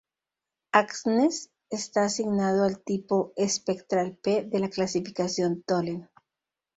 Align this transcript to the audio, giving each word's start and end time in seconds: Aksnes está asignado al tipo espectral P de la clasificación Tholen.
Aksnes 0.73 1.51
está 1.69 2.05
asignado 2.05 2.63
al 2.63 2.83
tipo 2.83 3.33
espectral 3.35 4.17
P 4.17 4.45
de 4.45 4.57
la 4.57 4.71
clasificación 4.71 5.61
Tholen. 5.61 6.09